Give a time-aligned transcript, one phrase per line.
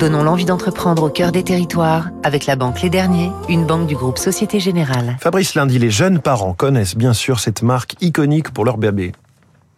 [0.00, 3.94] Donnons l'envie d'entreprendre au cœur des territoires avec la banque Les Derniers, une banque du
[3.94, 5.18] groupe Société Générale.
[5.20, 9.12] Fabrice Lundi, les jeunes parents connaissent bien sûr cette marque iconique pour leur bébé.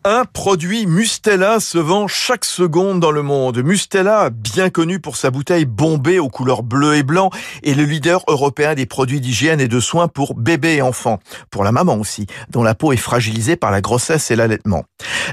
[0.04, 3.64] Un produit Mustela se vend chaque seconde dans le monde.
[3.64, 7.30] Mustela, bien connu pour sa bouteille bombée aux couleurs bleu et blanc,
[7.64, 11.18] est le leader européen des produits d'hygiène et de soins pour bébés et enfants.
[11.50, 14.84] Pour la maman aussi, dont la peau est fragilisée par la grossesse et l'allaitement.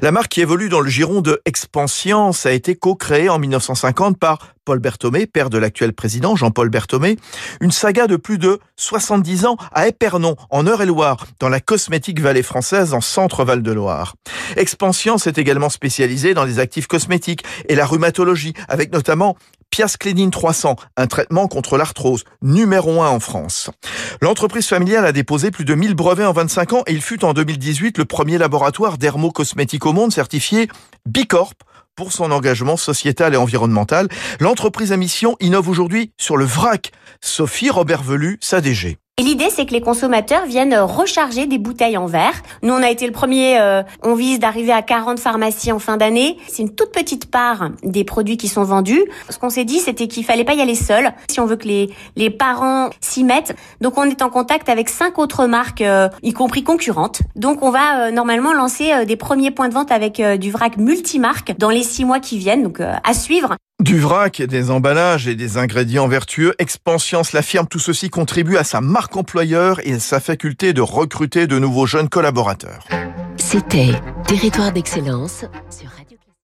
[0.03, 4.53] La marque qui évolue dans le giron de Expansience a été co-créée en 1950 par
[4.65, 7.17] Paul Berthomé, père de l'actuel président Jean-Paul Berthomé.
[7.61, 12.43] Une saga de plus de 70 ans à Épernon, en Eure-et-Loire, dans la cosmétique vallée
[12.43, 14.15] française en centre-Val de Loire.
[14.55, 19.35] Expansience est également spécialisée dans les actifs cosmétiques et la rhumatologie, avec notamment
[19.69, 23.69] Piasclédine 300, un traitement contre l'arthrose, numéro 1 en France.
[24.21, 27.33] L'entreprise familiale a déposé plus de 1000 brevets en 25 ans et il fut en
[27.33, 30.67] 2018 le premier laboratoire dermocosmétique au monde certifié
[31.05, 31.53] Bicorp
[31.99, 34.07] pour son engagement sociétal et environnemental.
[34.39, 36.93] L'entreprise à mission innove aujourd'hui sur le vrac.
[37.19, 38.61] Sophie Robert Velu, sa.
[39.19, 42.41] Et l'idée, c'est que les consommateurs viennent recharger des bouteilles en verre.
[42.63, 45.97] Nous, on a été le premier, euh, on vise d'arriver à 40 pharmacies en fin
[45.97, 46.37] d'année.
[46.47, 49.03] C'est une toute petite part des produits qui sont vendus.
[49.29, 51.67] Ce qu'on s'est dit, c'était qu'il fallait pas y aller seul si on veut que
[51.67, 53.53] les, les parents s'y mettent.
[53.81, 57.21] Donc, on est en contact avec cinq autres marques, euh, y compris concurrentes.
[57.35, 61.57] Donc, on va euh, normalement lancer des premiers points de vente avec du vrac multimarque
[61.57, 62.63] dans les six mois qui viennent.
[62.63, 63.57] Donc, à suivre.
[63.79, 68.81] Du vrac, des emballages et des ingrédients vertueux, Expansience l'affirme, tout ceci contribue à sa
[68.81, 72.85] marque employeur et à sa faculté de recruter de nouveaux jeunes collaborateurs.
[73.37, 73.93] C'était
[74.27, 75.89] Territoire d'excellence sur